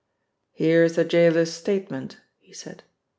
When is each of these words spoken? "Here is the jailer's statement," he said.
"Here 0.53 0.83
is 0.83 0.95
the 0.95 1.05
jailer's 1.05 1.53
statement," 1.53 2.17
he 2.39 2.53
said. 2.53 2.81